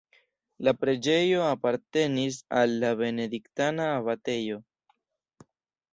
[0.67, 4.63] La preĝejo apartenis al la benediktana abatejo.